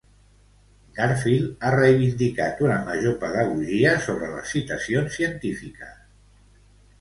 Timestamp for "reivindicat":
1.75-2.63